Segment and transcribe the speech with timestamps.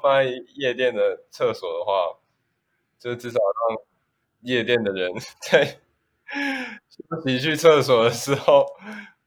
[0.00, 2.18] 放在夜店的厕所的话，
[2.98, 3.78] 就至少让
[4.42, 5.10] 夜店的人
[5.50, 5.64] 在
[6.88, 8.66] 休息去厕所的时候，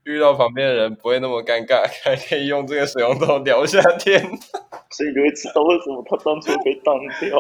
[0.04, 4.22] 遇到旁边的人不会那么尴尬， 还可以用这个水龙头聊一下天。
[4.92, 7.40] 所以你就会知道为什么他当初被当掉。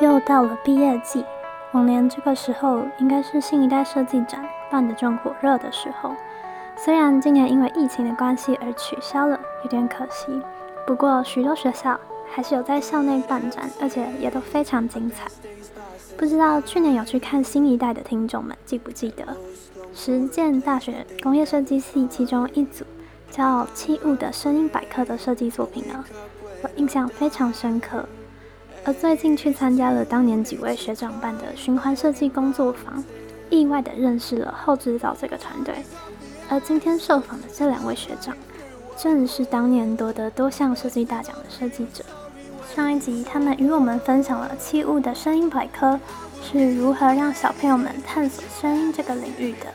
[0.00, 1.22] 又到了毕业季，
[1.72, 6.14] 往年这个时候应该是新一代设计展办得正火热的时候。
[6.76, 10.40] 虽然今年因为疫情的关系而取消了，有点可惜。
[10.86, 11.98] 不过许多学校
[12.32, 15.28] 还是有在校内办展，而且也都非常精彩。
[16.16, 19.24] 不知道去年有去看新一代的听众们记不记得，
[19.94, 22.84] 实践大学工业设计系其中一组
[23.30, 26.04] 叫《器物的声音百科》的设计作品呢？
[26.62, 28.06] 我印象非常深刻。
[28.84, 33.04] 而最近去参加了当年几位学长办的循环设计工作坊，
[33.50, 35.74] 意外的认识了后制造这个团队。
[36.48, 38.34] 而今天受访的这两位学长，
[38.96, 42.04] 正是当年夺得多项设计大奖的设计者。
[42.74, 45.98] 上一集他们与我们分享了器物的声音百科
[46.42, 49.66] 是如何让小朋友们探索声音这个领域的，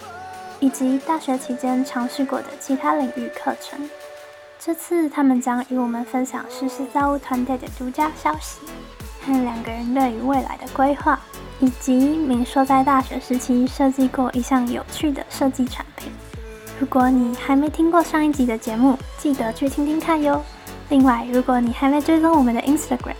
[0.59, 3.87] 以及大学期间尝试过的其他领域课程。
[4.57, 8.61] 这次他们将与我们分享实施造物团队的独家消息。
[9.25, 11.19] 和两个人对于未来的规划，
[11.59, 16.11] 以及敏硕在大学时期设计过一项有趣的设计产品。
[16.79, 20.43] 如果你还没听过上一集的节目，记得去听听看哟。
[20.89, 23.15] 另外，如果你还没追踪我们的 Instagram，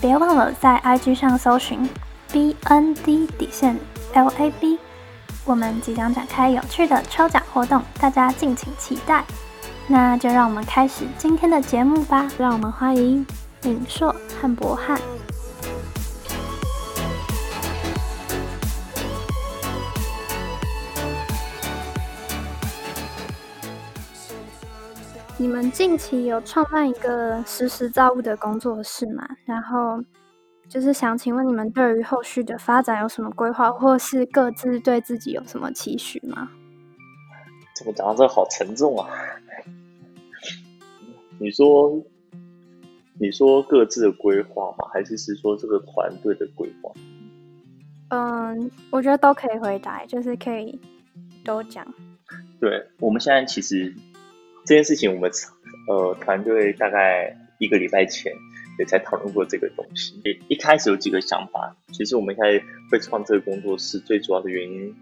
[0.00, 1.88] 别忘了在 IG 上搜寻
[2.32, 3.78] BND 底线
[4.14, 4.78] LAB。
[5.44, 9.22] 我们即将展开有趣的抽奖活动，大家敬请期待。
[9.86, 12.26] 那就让我们开始今天的节目吧。
[12.38, 13.24] 让我们欢迎
[13.62, 14.98] 敏硕和博翰。
[25.44, 29.28] 你们近期有创办一个实时造物的工作室吗？
[29.44, 30.02] 然后
[30.70, 36.48] 就是想请问你们对于后续的发展有什么规划，或是各自对自己有什么期许吗？
[37.76, 39.06] 怎么讲到这好沉重啊？
[41.38, 42.02] 你说，
[43.20, 44.88] 你说各自的规划吗？
[44.94, 46.90] 还是是说这个团队的规划？
[48.08, 50.80] 嗯，我觉得都可以回答，就是可以
[51.44, 51.86] 都讲。
[52.58, 53.94] 对，我们现在其实。
[54.64, 55.30] 这件事情，我们
[55.88, 58.32] 呃团队大概一个礼拜前
[58.78, 60.20] 也才讨论过这个东西。
[60.48, 64.94] 一开始有几个想法，其实我们开始会创这个工作室，最主要的原因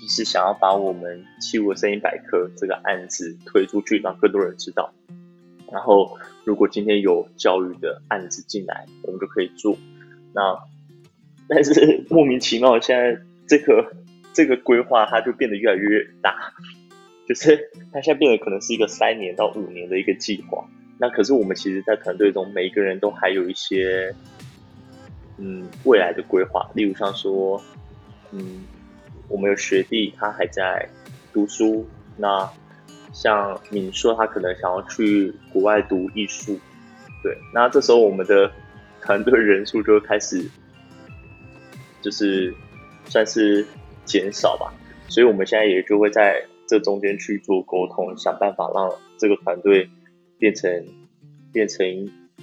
[0.00, 4.92] 就是想要把我们《器物声音百科》这个案子推出去，让更多人知道。
[5.72, 9.76] 然后，如果今天有教育的案子进来，我们就可以做。
[10.34, 10.58] 那
[11.48, 13.92] 但是 莫名其妙，现在这个
[14.34, 16.52] 这个规划它就变得越来越大。
[17.26, 20.64] 就是它现在变得可能是一个三年到五年的一个计划，
[20.96, 24.14] 那可是我们其实，在团队中每一个人都还有一些，
[25.36, 26.70] 嗯，未来的规划。
[26.74, 27.60] 例如像说，
[28.30, 28.64] 嗯，
[29.28, 30.88] 我们有学弟他还在
[31.32, 31.84] 读书，
[32.16, 32.48] 那
[33.12, 36.56] 像敏硕他可能想要去国外读艺术，
[37.24, 38.48] 对，那这时候我们的
[39.02, 40.48] 团队人数就会开始，
[42.00, 42.54] 就是
[43.06, 43.66] 算是
[44.04, 44.72] 减少吧，
[45.08, 46.40] 所以我们现在也就会在。
[46.68, 49.88] 这中间去做沟通，想办法让这个团队
[50.38, 50.84] 变成
[51.52, 51.86] 变成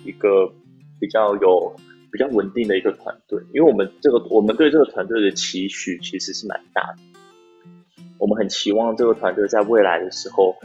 [0.04, 0.52] 一个
[1.00, 1.76] 比较有
[2.12, 3.42] 比较稳定的一个团队。
[3.54, 6.98] 因为我们这个我们对这个团队的期许其实是蛮大的，
[8.18, 10.56] 我们很期望这个团队在未来的时候，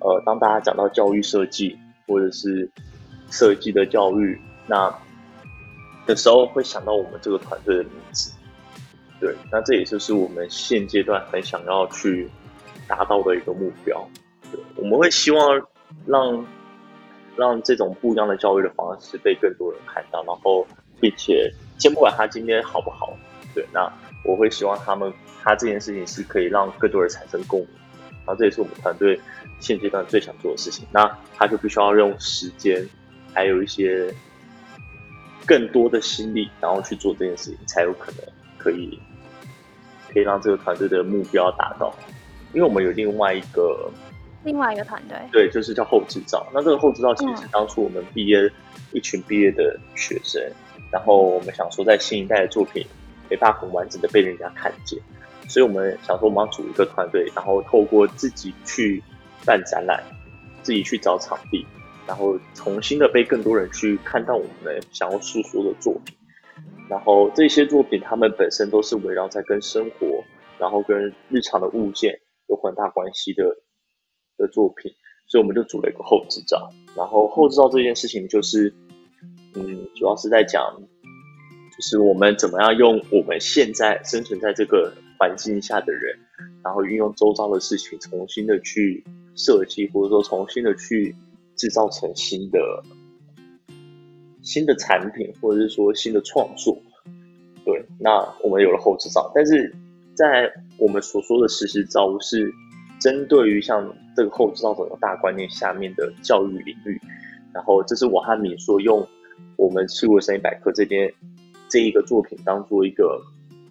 [0.00, 1.76] 呃，当大家讲到教育设计
[2.06, 2.70] 或者是
[3.30, 4.94] 设计的教育，那
[6.06, 8.32] 的时候会想到我们这个团队的名字。
[9.20, 12.28] 对，那这也就是我们现阶段很想要去。
[12.86, 14.08] 达到的一个目标，
[14.76, 15.60] 我们会希望
[16.06, 16.46] 让
[17.36, 20.66] 让这种不一样的教育的方式被更多人看到，然后
[21.00, 23.16] 并且先不管他今天好不好，
[23.54, 23.90] 对，那
[24.24, 27.68] 我会希望他们他这件事情是可以让更多人产生共鸣，
[28.24, 29.18] 然后这也是我们团队
[29.58, 30.86] 现阶段最想做的事情。
[30.92, 32.86] 那他就必须要用时间，
[33.32, 34.14] 还有一些
[35.46, 38.20] 更多的心力，然后去做这件事情，才有可能
[38.58, 38.98] 可以
[40.12, 41.92] 可以让这个团队的目标达到。
[42.52, 43.90] 因为我们有另外一个
[44.44, 46.46] 另外一个团队，对，就是叫后制造。
[46.52, 48.50] 那这个后制造其实是当初我们毕业
[48.92, 50.42] 一群毕业的学生，
[50.90, 52.86] 然后我们想说在新一代的作品
[53.30, 54.98] 没办法很完整的被人家看见，
[55.48, 59.02] 所以我们想说我们要组一个团队，然后透过自己去
[59.46, 60.02] 办展览，
[60.62, 61.66] 自己去找场地，
[62.06, 66.14] 然后重新的被更多人去看到我们想要诉说的作品。
[66.88, 70.22] 然后这些作品他们本身都是围绕在跟生活。
[70.58, 72.16] 然后跟日常的物件
[72.52, 73.44] 有很大关系的
[74.36, 74.92] 的作品，
[75.26, 76.70] 所以我们就组了一个后制造。
[76.94, 78.72] 然后后制造这件事情就是，
[79.54, 80.62] 嗯，主要是在讲，
[81.74, 86.18] 就是我们怎么样用我们现在生存在这个环境下的人，
[86.62, 89.02] 然后运用周遭的事情，重新的去
[89.34, 91.16] 设计，或者说重新的去
[91.56, 92.58] 制造成新的
[94.42, 96.76] 新的产品，或者是说新的创作。
[97.64, 99.74] 对，那我们有了后制造，但是
[100.14, 102.52] 在我们所说的实时造物是
[103.00, 107.00] 针对于像这个后制造整个大观念下面的教育领域，
[107.52, 109.06] 然后这是我和敏说用
[109.56, 111.12] 我们吃过声音百科这边
[111.68, 113.20] 这一个作品当做一个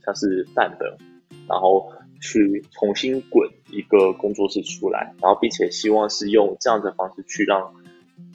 [0.06, 0.90] 像是范本，
[1.48, 7.62] 然后去重新滚一个工作室出来，然后并且希望是用这样的方式去让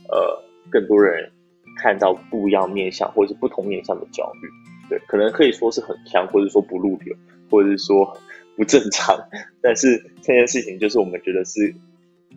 [0.09, 1.31] 呃更多人
[1.77, 4.89] 看到不一样面向或者是不同面向的教育。
[4.89, 7.17] 对，可能可以说是很强，或者说不入流，
[7.51, 8.17] 或者是说
[8.57, 9.17] 不正常。
[9.61, 11.75] 但是这件事情就是我们觉得是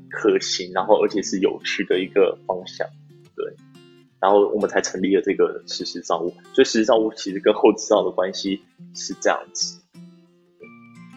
[0.10, 2.88] 可行，然后而且是有趣的一个方向。
[3.36, 3.46] 对，
[4.20, 6.34] 然后我们才成立了这个实时造物。
[6.54, 8.62] 所以实时造物其实跟后制造的关系
[8.94, 9.80] 是这样子。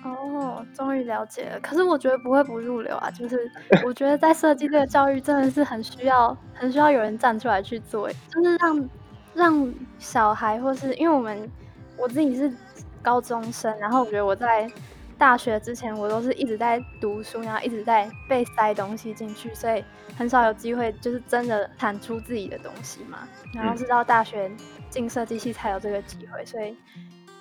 [0.04, 1.60] 哦，终于了解了。
[1.60, 3.50] 可是我觉得不会不入流啊，就是
[3.84, 8.88] 我觉得在设计这个教育真的是很需要，很需要有人站出来去做，就是让。
[9.34, 11.50] 让小孩，或是因为我们
[11.96, 12.52] 我自己是
[13.02, 14.70] 高中生，然后我觉得我在
[15.18, 19.82] 大学之前，我都是一直在读书，然后一直在被塞东西进去，所以
[20.16, 23.28] 很少有机会就是真的产出自己的东西嘛。
[23.52, 24.50] 然后是到大学
[24.88, 26.74] 进设计系才有这个机会，所以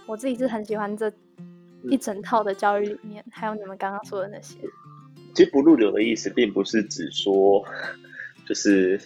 [0.06, 1.12] 我自己是很喜欢这
[1.84, 4.58] 一整套的教育理念，还有你们刚刚说的那些。
[5.34, 7.64] 其实不入流的意思，并不是指说
[8.48, 9.00] 就是。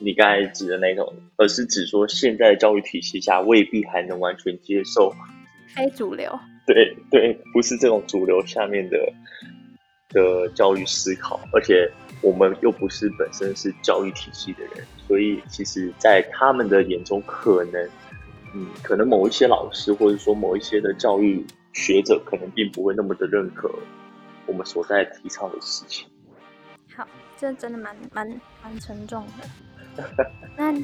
[0.00, 5.14] 你刚才指的那种，而是指说现在的教育体系下未必还能完全接受
[5.74, 6.38] 非主流。
[6.66, 8.98] 对对，不是这种主流下面的
[10.10, 11.90] 的教育思考，而且
[12.22, 17.88] 我们又不是本身是教育体系的人，所以其实，在他们的眼中，可能
[18.54, 23.70] 嗯，可能某一些老师或者说某一些的教育学者，可能并不会那么的认可
[24.46, 26.06] 我们所在提倡的事情。
[26.94, 27.06] 好，
[27.36, 29.24] 这真的蛮蛮蛮沉重
[29.96, 30.04] 的。
[30.56, 30.74] 那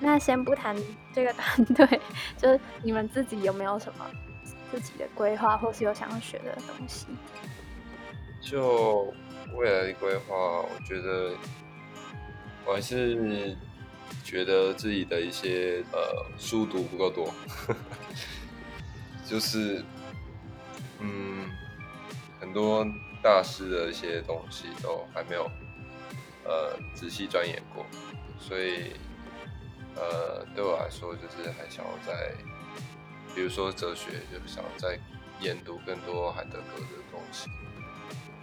[0.00, 0.74] 那先不谈
[1.12, 2.00] 这个团队，
[2.36, 4.06] 就是你们自己有没有什么
[4.70, 7.06] 自己的规划，或是有想要学的东西？
[8.40, 9.12] 就
[9.54, 11.34] 未来的规划，我觉得
[12.64, 13.56] 我还是
[14.24, 17.32] 觉得自己的一些呃书读不够多，
[19.26, 19.84] 就是
[21.00, 21.50] 嗯
[22.40, 22.86] 很多
[23.22, 25.50] 大师的一些东西都还没有
[26.44, 27.84] 呃仔细钻研过。
[28.38, 28.92] 所以，
[29.96, 32.30] 呃，对我来说，就是还想要在，
[33.36, 34.98] 比如说哲学，就想再
[35.42, 37.50] 研读更多海德格的东西，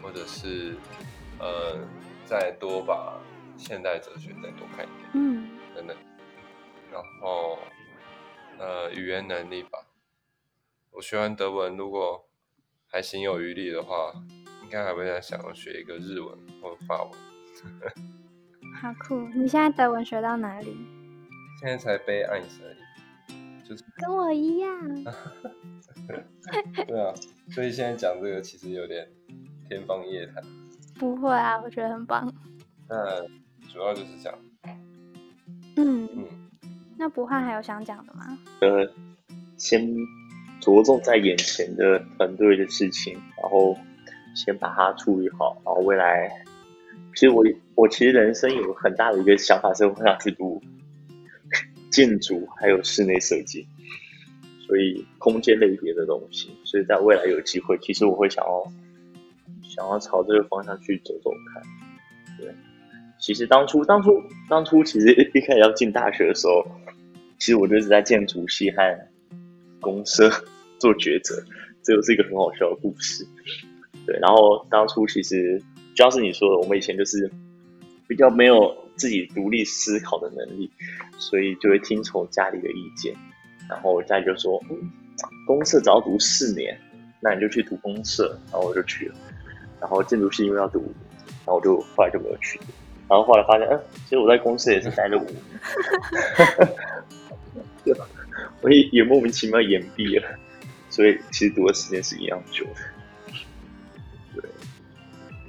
[0.03, 0.77] 或者是，
[1.39, 1.79] 呃，
[2.25, 3.19] 再多把
[3.57, 5.97] 现代哲学再多看一点，嗯，等等。
[6.91, 7.57] 然后，
[8.59, 9.79] 呃，语言能力吧，
[10.91, 12.23] 我学完德文，如果
[12.87, 14.13] 还心有余力的话，
[14.61, 17.11] 应该还会再想要学一个日文或法文。
[18.79, 19.27] 好酷！
[19.29, 20.77] 你现在德文学到哪里？
[21.59, 22.63] 现在才背暗色
[23.67, 25.03] 就是跟我一样。
[26.87, 27.13] 对啊，
[27.49, 29.07] 所以现在讲这个其实有点
[29.67, 30.43] 天方夜谭。
[30.99, 32.31] 不会啊，我觉得很棒。
[32.89, 33.21] 那
[33.71, 34.33] 主要就是讲，
[35.75, 36.27] 嗯嗯，
[36.97, 38.37] 那不汉还有想讲的吗？
[38.61, 38.87] 呃，
[39.57, 39.95] 先
[40.59, 43.77] 着重在眼前的团队的事情，然后
[44.35, 46.29] 先把它处理好，然后未来。
[47.15, 47.43] 其实我
[47.75, 50.59] 我其实人生有很大的一个想法，是我想去读
[51.93, 53.65] 建筑还有室内设计，
[54.67, 56.49] 所以空间类别的东西。
[56.65, 58.63] 所以在未来有机会，其实我会想要
[59.61, 61.63] 想要朝这个方向去走走看。
[62.39, 62.51] 对，
[63.19, 64.09] 其实当初当初
[64.49, 66.65] 当初其实一开始要进大学的时候，
[67.37, 68.99] 其实我就是在建筑系和
[69.79, 70.29] 公社
[70.79, 71.41] 做抉择，
[71.83, 73.23] 这又是一个很好笑的故事。
[74.07, 75.61] 对，然后当初其实。
[75.95, 77.29] 主要是你说的，我们以前就是
[78.07, 80.71] 比较没有自己独立思考的能力，
[81.17, 83.15] 所以就会听从家里的意见。
[83.69, 84.91] 然后家里就说：“嗯，
[85.45, 86.79] 公社只要读四年，
[87.19, 89.15] 那你就去读公社。”然后我就去了。
[89.79, 90.79] 然后建筑系因为要读，
[91.45, 92.59] 然后我就后来就没有去。
[93.09, 95.35] 然后后来发现，嗯，其实我在公社也是待了五年，
[97.83, 98.07] 对吧？
[98.61, 100.27] 我也也莫名其妙延毕了，
[100.89, 103.35] 所以其实读的时间是一样久的。
[104.35, 104.49] 对，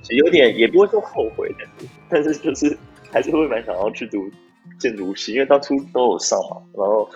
[0.03, 2.77] 其实有点也不会说后悔的，但是就是
[3.15, 4.29] 还是会蛮想要去读
[4.77, 6.61] 建筑系，因为当初都有上嘛。
[6.77, 7.09] 然后，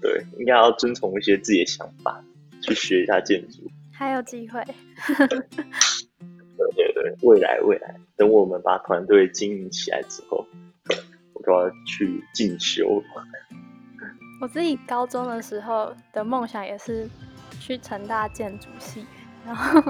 [0.00, 2.22] 对，应该要遵从一些自己的想法
[2.62, 3.68] 去学一下建筑。
[3.92, 4.64] 还有机会。
[5.18, 10.46] 对对对，未来未来，等我们把团队经营起来之后，
[11.34, 13.02] 我就要去进修。
[14.40, 17.08] 我自己高中的时候的梦想也是
[17.58, 19.04] 去成大建筑系，
[19.44, 19.82] 然后，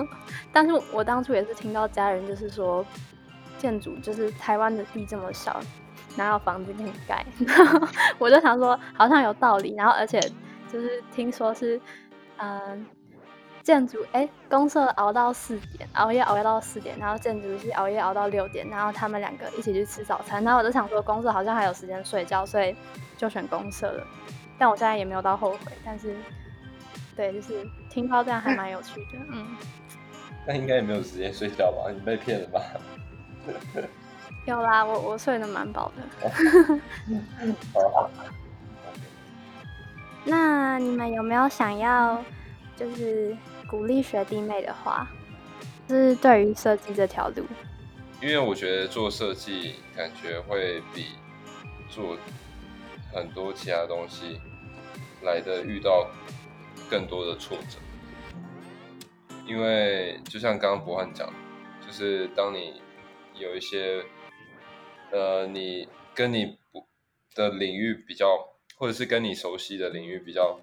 [0.53, 2.83] 但是我当初也是听到家人就是说，
[3.59, 5.61] 建筑就是台湾的地这么小，
[6.17, 7.25] 哪有房子给你盖？
[8.19, 10.21] 我就想说好像有道理，然后而且
[10.73, 11.81] 就是听说是，
[12.39, 12.87] 嗯。
[13.63, 20.41] 建筑哎，公社熬到四点，熬夜熬夜到四点，然后建筑是熬夜熬到六点，然后他们两个一起去吃早餐。
[20.45, 22.77] 然后我就想说，公社好像还有时间睡觉，所以
[23.17, 24.07] 就选公社了。
[24.57, 26.15] 但我现在也没有到后悔，但是
[27.17, 29.45] 对，就是听到这样还蛮有趣的，嗯。
[30.47, 31.91] 那应该也没有时间睡觉吧？
[31.93, 32.63] 你被骗了吧？
[34.47, 36.81] 有啦，我我睡得蛮饱的。
[40.25, 42.23] 那你们有没有想要
[42.77, 43.37] 就是？
[43.69, 45.09] 鼓励学弟妹的话，
[45.89, 47.45] 是对于设计这条路，
[48.23, 51.17] 因为我觉得做设计感觉会比
[51.91, 52.17] 做
[53.13, 54.41] 很多其他东西
[55.23, 56.09] 来的遇到
[56.89, 57.81] 更多的挫折。
[59.45, 61.29] 因为就像刚刚博翰讲，
[61.85, 62.81] 就是当你
[63.39, 64.05] 有一些
[65.13, 66.87] 呃，你跟你不
[67.35, 70.61] 的领域比较，或者是跟你熟悉的领域比较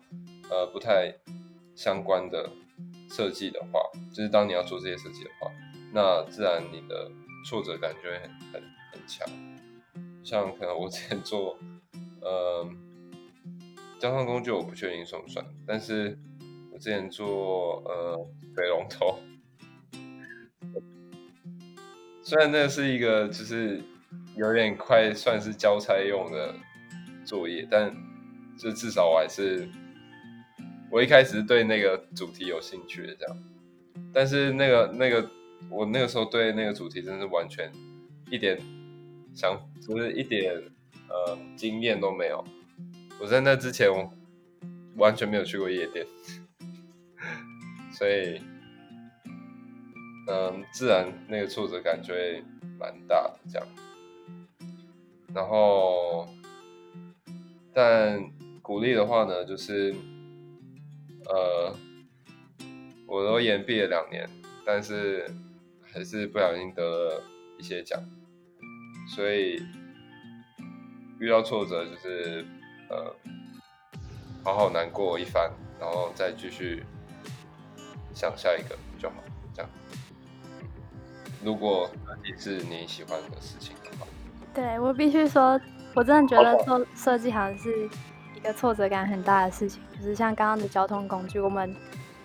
[0.50, 1.14] 呃不太
[1.76, 2.50] 相关的。
[3.10, 3.80] 设计的话，
[4.12, 5.52] 就是当你要做这些设计的话，
[5.94, 7.12] 那自然你的
[7.48, 9.28] 挫折感就会很很很强。
[10.24, 11.56] 像可能我之前做，
[12.22, 12.68] 呃，
[14.00, 16.18] 交通工具我不确定算不算，但是
[16.72, 19.20] 我之前做呃水龙头，
[22.24, 23.82] 虽然那是一个就是
[24.36, 26.56] 有点快算是交差用的
[27.26, 27.94] 作业，但
[28.58, 29.68] 就至少我还是。
[30.90, 33.38] 我一开始对那个主题有兴趣的，这样，
[34.14, 35.28] 但是那个那个
[35.68, 37.72] 我那个时候对那个主题真的是完全
[38.30, 38.60] 一点
[39.34, 40.54] 想，就是一点
[41.10, 42.46] 呃经验都没有。
[43.20, 44.14] 我在那之前我
[44.98, 46.06] 完全没有去过夜店，
[47.92, 48.40] 所以
[50.28, 52.44] 嗯，自然那个挫折感就会
[52.80, 53.68] 蛮大的这样。
[55.34, 56.28] 然后，
[57.74, 58.24] 但
[58.62, 59.96] 鼓励的话呢，就是。
[61.26, 61.74] 呃，
[63.08, 64.30] 我都延毕了两年，
[64.66, 65.26] 但是
[65.82, 67.24] 还是不小心得了
[67.58, 67.98] 一些奖，
[69.08, 69.64] 所以
[71.22, 72.46] 遇到挫折就是
[72.90, 73.16] 呃，
[74.44, 75.50] 好好难过一番，
[75.80, 76.84] 然后再继续
[78.14, 79.24] 想下一个就好。
[79.56, 79.72] 这样，
[81.44, 81.90] 如果
[82.38, 84.08] 是你喜欢的事情的话，
[84.54, 85.60] 对我必须说，
[85.94, 87.90] 我真的觉得做设计好像是。
[88.36, 91.74] 一个挫折感很大的事情，就是像刚刚的交通工具，我们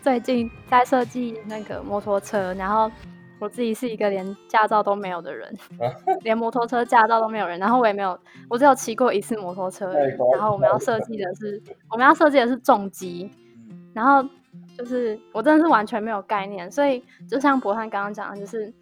[0.02, 2.90] 最近在设计那个摩托车，然后
[3.38, 5.56] 我自己是一个连驾照都没有的人，
[6.22, 9.92] 连摩托车驾照都没有人，然后我也没有，我只有骑过一次摩托车，
[10.32, 13.30] 然后我们要设计的是，我们要设计的是重机，
[13.94, 14.28] 然后
[14.76, 18.74] 就是我真的是完全没有概念，所以就像博翰刚刚讲的，就是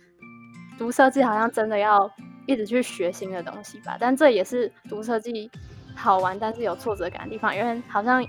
[0.78, 2.10] 读设计好像真的要
[2.46, 5.50] 一直去学新的东西吧，但这也是读设计。
[5.98, 8.28] 好玩，但是有挫折感的地方，因为好像你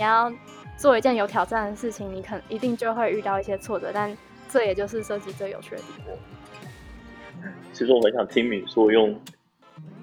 [0.00, 0.28] 要
[0.76, 4.14] 做一件有挑战的事情，你肯一定就会遇到一些挫折，但
[4.48, 7.52] 这也就是设计最有趣的地方。
[7.72, 9.16] 其实我很想听你说，用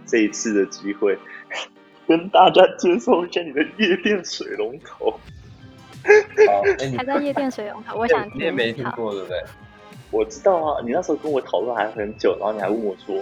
[0.06, 1.20] 这一次的机会
[2.08, 5.12] 跟大家介绍一下你的夜店水龙头。
[5.12, 6.64] 好，
[6.98, 8.40] 还在夜店水龙头，我想听。
[8.40, 9.44] 你也没听过，对不对？
[10.14, 13.22] 我知道啊，你那时候跟我讨论还很久，然后你还问我说。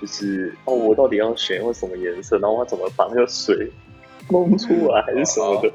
[0.00, 2.38] 就是哦，我到底要选用什么颜色？
[2.38, 3.70] 然后我怎么把那个水
[4.30, 5.70] 弄出来，还是什么的？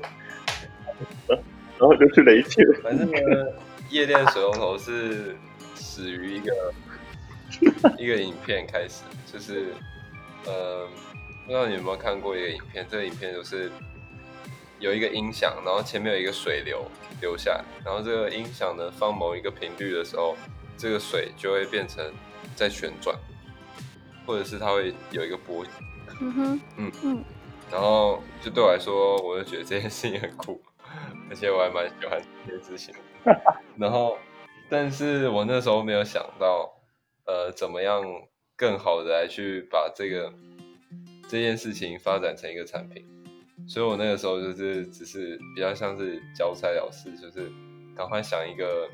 [1.78, 2.66] 然后就去雷霆。
[2.82, 3.54] 反正呢，
[3.92, 5.36] 夜店水龙头是
[5.76, 6.74] 始于一个
[8.00, 9.68] 一个影片开始，就是
[10.48, 10.88] 呃，
[11.46, 12.84] 不知道你有没有看过一个影片？
[12.90, 13.72] 这个影片就是
[14.80, 16.86] 有一个音响，然后前面有一个水流
[17.22, 20.36] 流下来，然后这个音响呢放某一个频率的时候，
[20.78, 22.14] 这个水就会变成
[22.56, 23.18] 在旋转。
[24.28, 25.64] 或者是它会有一个波，
[26.20, 27.24] 嗯哼，嗯嗯，
[27.72, 30.60] 然后就对我来说，我就觉得这件事情很酷，
[31.30, 32.96] 而且我还蛮喜欢这件事情。
[33.78, 34.18] 然后，
[34.68, 36.74] 但是我那时候没有想到，
[37.28, 38.04] 呃，怎么样
[38.56, 40.34] 更好的来去把这个
[41.30, 43.06] 这件事情发展成一个产品。
[43.68, 47.52] 所以我那个时候就是只是比较像是交差了事，就是
[47.96, 48.88] 赶快想一个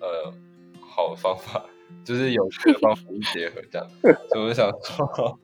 [0.00, 0.32] 呃
[0.80, 1.64] 好的方法。
[2.02, 3.02] 就是有趣的方法
[3.32, 3.88] 结合这样，
[4.30, 5.38] 所以我就想说，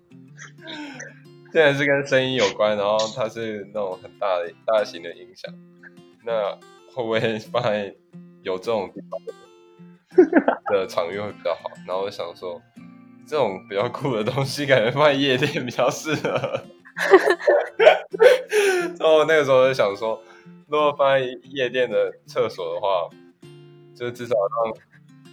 [1.53, 5.51] 现在是跟声音有关，然后它是那种很大的大型的音响，
[6.25, 6.53] 那
[6.93, 7.95] 会不会放在
[8.43, 9.21] 有这种地方
[10.73, 11.71] 的场域会比较好？
[11.87, 12.61] 然后我想说，
[13.27, 16.63] 这种比较酷的东西，感觉放在夜店比较适合。
[18.99, 20.23] 然后那个时候就想说，
[20.69, 23.09] 如果放在夜店的厕所的话，
[23.95, 24.75] 就至少让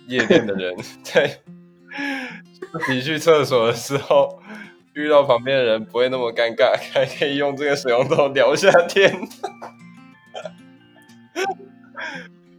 [0.08, 1.40] 夜店的人在
[2.90, 4.40] 你去厕所的时候。
[4.94, 9.08] 遇到旁边的人不会那么尴尬，还可以用这个水龙头聊一下天，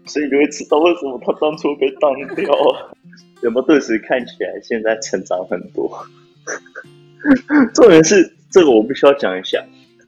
[0.07, 2.97] 所以你会知道为什么他当初被当掉了。
[3.43, 6.07] 有没有顿时看起来现在成长很多？
[7.75, 9.62] 重点是这个我必须要讲一下。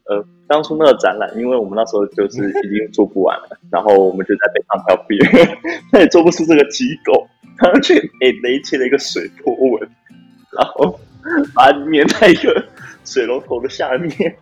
[0.06, 5.58] 呃，当初那个展览，因为我们那时候就是 已经做不完了，然后我们就在北上漂边，
[5.92, 7.28] 他也做不出这个机构，
[7.58, 9.88] 他去给雷切了一个水波纹，
[10.56, 10.98] 然后。
[11.54, 12.64] 把它粘在一个
[13.04, 14.34] 水龙头的下面，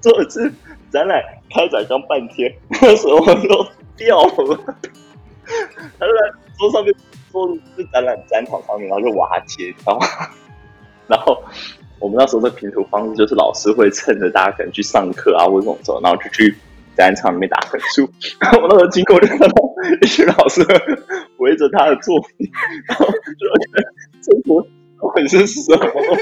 [0.00, 0.48] 这是
[0.88, 1.20] 展览
[1.50, 2.48] 开展刚半天，
[2.80, 4.56] 那时候都掉了。
[5.98, 6.94] 他就在桌上面，
[7.32, 10.06] 桌子展览展场上面，然后就瓦解， 然后，
[11.08, 11.42] 然后
[12.02, 16.54] 我们那时候的评图方式就是老师会趁着大家可能去上课啊或者怎么时候，然后就去
[16.96, 18.10] 展场里面打分数。
[18.40, 19.54] 然后我那时候经过就看到
[20.02, 20.60] 一群老师
[21.38, 22.50] 围着他的作品，
[22.88, 23.82] 然后就觉得
[24.22, 24.66] 中国。
[25.04, 26.16] 会是什么？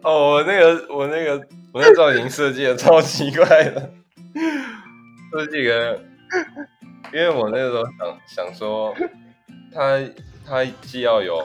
[0.00, 3.92] 哦，我那个，我那个，我那造型设计的超奇怪的，
[5.30, 6.00] 设计个，
[7.12, 8.94] 因为我那个时候想想说，
[9.70, 10.00] 它
[10.46, 11.44] 它既要有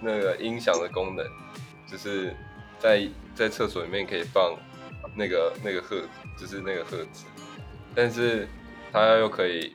[0.00, 1.26] 那个音响的功能，
[1.90, 2.34] 就是
[2.78, 4.56] 在在厕所里面可以放
[5.16, 6.02] 那个那个赫，
[6.38, 7.24] 就是那个盒子，
[7.94, 8.46] 但是
[8.92, 9.74] 它又可以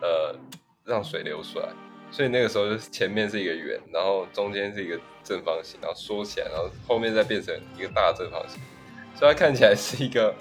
[0.00, 0.36] 呃
[0.84, 1.68] 让水流出来。
[2.10, 8.60] 所以那个时候，就是前面是一个圆，然后中间是一个正方形，然后缩起来，然后后面再变成一个大正方形，
[9.16, 10.32] 所以它看起来是一个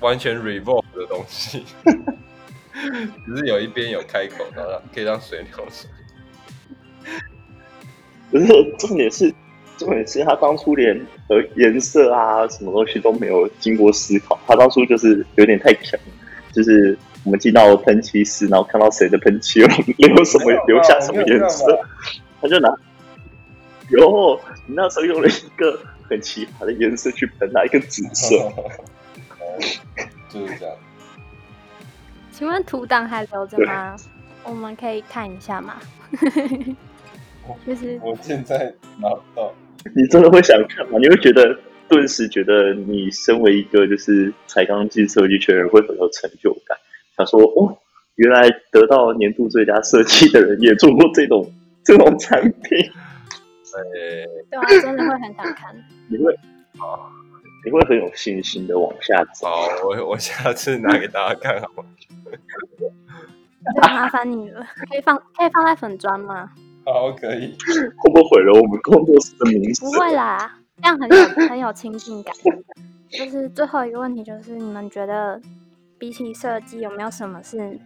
[0.00, 1.64] 完全 revolve 的东西，
[3.24, 7.12] 只是有一边有开口，然后可以让水流出来。
[8.32, 8.46] 不是
[8.76, 9.32] 重点是，
[9.76, 10.94] 重点是他当初连
[11.28, 15.98] 呃颜色啊什么东西都没有经过思考，他当初就是有点太强，
[16.52, 16.96] 就是。
[17.24, 21.80] 我们进到喷漆室，然后看到谁的喷漆有留什么留下什么颜色，
[22.38, 22.68] 他就拿。
[23.88, 28.36] 哟，你那时候用了一个很奇葩的颜色去喷，拿一个紫 色。
[30.28, 30.76] 就是这样。
[32.30, 33.96] 请问图档还留着吗？
[34.42, 35.76] 我们可以看一下吗？
[37.66, 39.50] 就是我现在拿不到。
[39.94, 40.98] 你真的会想看吗？
[40.98, 41.56] 你会觉得
[41.88, 46.76] 顿时觉得你身为一个就是才刚进设计圈人会很有成就感。
[47.16, 47.76] 想说：“哦，
[48.16, 51.52] 原来得到年度最佳设计的人也做过这种
[51.84, 52.90] 这种产品。”
[53.92, 55.74] 对，对啊，真的会很想看。
[56.08, 56.32] 你会
[56.78, 57.10] 啊？
[57.64, 59.46] 你会很有信心的往下走。
[59.46, 61.84] 好，我我下次拿给大家看，好吗？
[63.82, 66.50] 麻烦你了，可以放可以放在粉砖吗？
[66.92, 67.56] 好，可以。
[67.96, 69.84] 会不会毁了我们工作室的名字？
[69.84, 72.34] 不会啦，这样很有很有亲近感。
[73.08, 75.40] 就是最后一个问题，就是你们觉得？
[75.96, 77.78] 比起设计，有没有什么是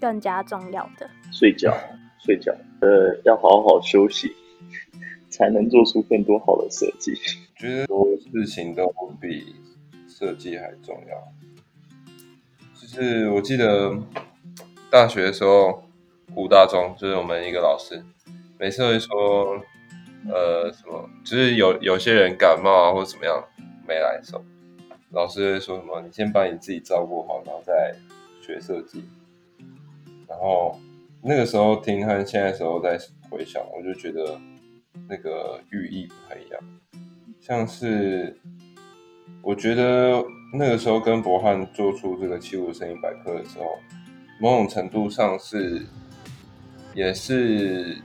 [0.00, 1.08] 更加重要的？
[1.30, 1.72] 睡觉，
[2.18, 2.52] 睡觉。
[2.80, 4.34] 呃，要好好休息，
[5.30, 7.12] 才能做出更多好的设计。
[7.54, 9.54] 觉得多事情都比
[10.08, 11.32] 设计还重要。
[12.74, 13.96] 就是我记得
[14.90, 15.83] 大学的时候，
[16.34, 18.02] 吴大中就是我们一个老师，
[18.58, 19.60] 每次会说，
[20.28, 23.42] 呃，什么，就是有有些人感冒啊，或者怎么样
[23.86, 24.44] 没来的时候。
[25.10, 26.00] 老师会说什么？
[26.00, 27.94] 你先把你自己照顾好，然后再
[28.40, 29.04] 学设计。
[30.26, 30.76] 然后
[31.22, 32.98] 那个时候听和现在时候在
[33.30, 34.40] 回想，我就觉得
[35.08, 36.60] 那个寓意不太一样。
[37.40, 38.36] 像是
[39.40, 43.78] 我觉得那个时候跟博翰做出这个七五声音百科的时候，
[44.40, 45.86] 某种程度上是
[46.94, 47.98] 也是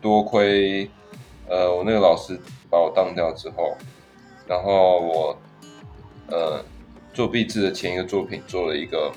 [0.00, 0.90] 多亏
[1.48, 2.38] 呃我那个老师
[2.70, 3.76] 把我当掉之后，
[4.46, 5.38] 然后我。
[6.28, 6.64] 呃，
[7.12, 9.12] 做壁纸的前一个作品做了一个，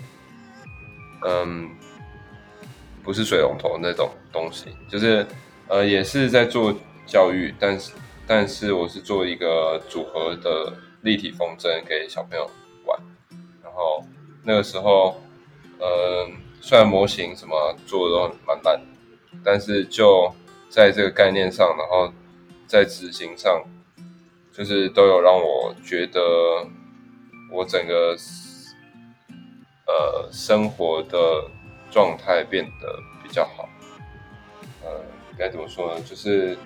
[1.23, 1.69] 嗯，
[3.01, 5.25] 不是水龙头那种东西，就是
[5.69, 6.75] 呃，也是在做
[7.05, 7.93] 教育，但是
[8.27, 10.73] 但是我是做一个组合的
[11.03, 12.51] 立体风筝给小朋友
[12.85, 12.99] 玩，
[13.63, 14.03] 然后
[14.43, 15.15] 那个时候，
[15.79, 16.27] 呃，
[16.61, 18.81] 虽然模型什么做的都蛮烂，
[19.43, 20.33] 但是就
[20.69, 22.11] 在这个概念上，然后
[22.67, 23.63] 在执行上，
[24.51, 26.21] 就是都有让我觉得。
[27.51, 28.17] 我整个
[29.85, 31.45] 呃生活的
[31.89, 33.69] 状态变得比较好，
[34.83, 34.89] 呃，
[35.37, 36.01] 该怎么说呢？
[36.01, 36.57] 就是，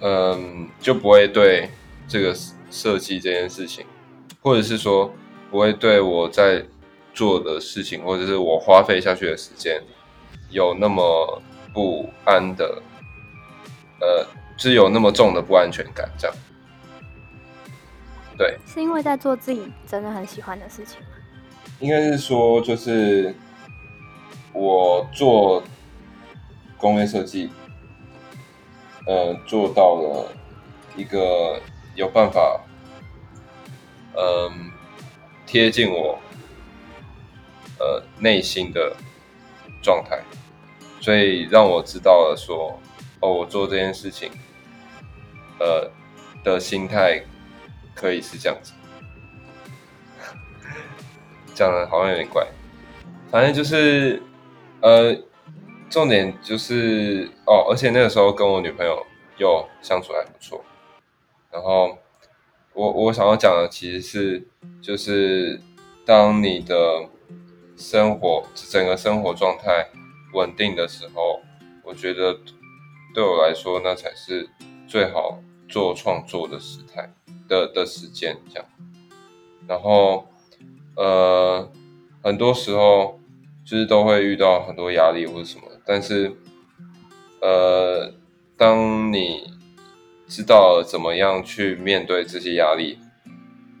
[0.00, 1.70] 嗯，就不会对
[2.06, 2.34] 这个
[2.70, 3.86] 设计这件事情，
[4.42, 5.10] 或者是说
[5.50, 6.66] 不会对我在
[7.14, 9.80] 做的事情，或者是我花费下去的时间，
[10.50, 11.40] 有那么
[11.72, 12.82] 不安的，
[14.00, 14.26] 呃，
[14.58, 16.36] 是有那么重的不安全感，这样。
[18.36, 21.06] 对，是因为在做自己真的很喜欢的事情吗？
[21.78, 23.34] 应该是说，就是
[24.52, 25.62] 我做
[26.76, 27.50] 工业设计，
[29.06, 30.32] 呃，做到了
[30.96, 31.60] 一个
[31.94, 32.60] 有办法，
[34.16, 34.70] 嗯，
[35.46, 36.18] 贴近我
[37.78, 38.96] 呃内心的
[39.82, 40.22] 状态，
[41.00, 42.78] 所以让我知道了说，
[43.20, 44.30] 哦，我做这件事情，
[45.58, 45.90] 呃
[46.42, 47.22] 的心态
[47.94, 48.72] 可以是这样子。
[51.54, 52.46] 讲的好像有点怪，
[53.30, 54.20] 反正就是，
[54.80, 55.16] 呃，
[55.88, 59.06] 重点就是哦，而且那个时候跟我女朋友
[59.36, 60.64] 又相处还不错，
[61.52, 61.96] 然后
[62.72, 64.48] 我我想要讲的其实是，
[64.82, 65.60] 就是
[66.04, 67.08] 当你的
[67.76, 69.88] 生活整个生活状态
[70.32, 71.40] 稳定的时候，
[71.82, 72.38] 我觉得
[73.14, 74.48] 对我来说那才是
[74.86, 77.12] 最好做创作的时态
[77.48, 78.68] 的的时间，这样，
[79.66, 80.26] 然后。
[80.96, 81.72] 呃，
[82.22, 83.18] 很多时候
[83.64, 86.32] 就是都会遇到很多压力或者什么，但是，
[87.40, 88.14] 呃，
[88.56, 89.50] 当你
[90.28, 93.00] 知道怎么样去面对这些压力，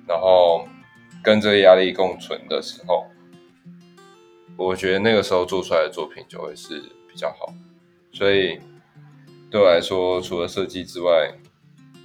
[0.08, 0.66] 然后
[1.22, 3.06] 跟这些压力共存的时候，
[4.56, 7.52] 我觉得那个时候做出来的作品就会是比较好。
[8.12, 8.60] 所以
[9.50, 11.32] 对我来说，除了设计之外，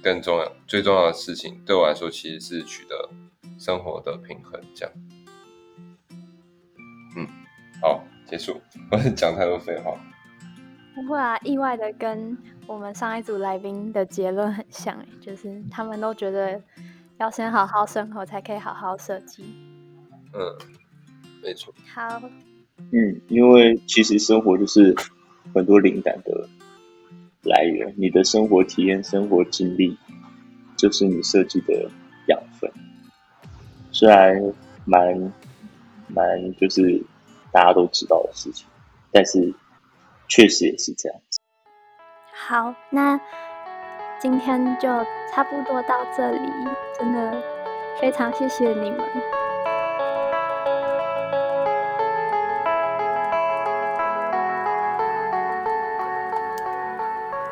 [0.02, 3.10] 更重要、最重要的事情，对我来说其实是取得。
[3.58, 4.94] 生活的平衡，这样，
[7.14, 7.28] 嗯，
[7.82, 8.58] 好，结束。
[8.90, 9.94] 我是讲太多废话。
[10.94, 12.34] 不会啊，意外的跟
[12.66, 16.58] 我们上一组来宾的结论很像，就是他们都觉得
[17.18, 19.44] 要先好好生活，才可以好好设计。
[20.32, 20.56] 嗯，
[21.42, 21.72] 没错。
[21.94, 22.20] 好。
[22.92, 24.94] 嗯，因为其实生活就是
[25.54, 26.48] 很多灵感的
[27.42, 29.98] 来源，你的生活体验、生活经历，
[30.76, 31.90] 就是你设计的
[32.28, 32.70] 养分。
[33.92, 34.40] 虽然
[34.86, 35.32] 蛮
[36.08, 37.02] 蛮就是
[37.52, 38.66] 大家都知道的事情，
[39.12, 39.52] 但是
[40.26, 41.38] 确实也是这样子。
[42.32, 43.20] 好，那
[44.18, 44.88] 今天就
[45.30, 46.40] 差不多到这里，
[46.98, 47.42] 真的
[48.00, 49.00] 非常谢谢你们。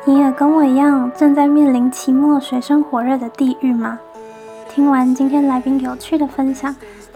[0.09, 3.99] 你也跟我一样正在面临期末水深火热的地狱吗？
[4.67, 6.75] 听完今天来宾有趣的分享，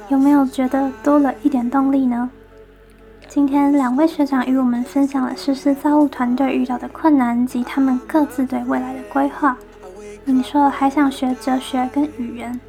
[0.09, 2.29] 有没有觉得多了一点动力呢？
[3.27, 9.57] 今天两位学长与我们分享了实施造物团队遇到的困难及他们各自对未来的规划。
[10.23, 12.61] 你说还想学哲学跟语言，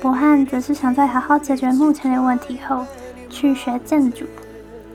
[0.00, 2.86] 博翰则是想在好好解决目前的问题后
[3.28, 4.24] 去学建筑。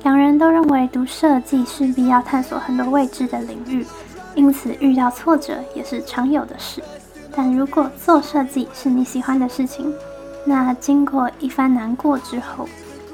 [0.04, 3.86] 两人都认为读设计势必要探索很多未知的领域，
[4.36, 6.84] 因此遇到挫折也是常有的事。
[7.36, 9.94] 但如果做设计是你喜欢的事情，
[10.46, 12.68] 那经过一番难过之后，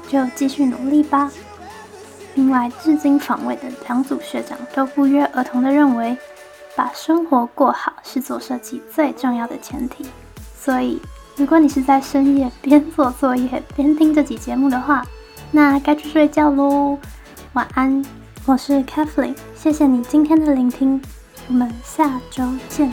[0.08, 1.30] 就继续努力吧。
[2.34, 6.16] 另外，至今访问的两组学长都不约而同的认为，
[6.74, 10.04] 把生活过好是做设计最重要的前提。
[10.58, 11.00] 所以，
[11.36, 15.04] 如果你是在深夜边做作业边听这集节目的话，
[15.50, 16.98] 那该去睡觉喽。
[17.54, 18.04] 晚安，
[18.48, 21.02] 我是 Kathleen，谢谢你今天的聆听，
[21.48, 22.88] 我们下周见。